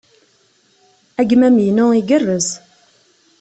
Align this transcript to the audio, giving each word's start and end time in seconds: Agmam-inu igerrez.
Agmam-inu 1.21 1.85
igerrez. 1.99 2.47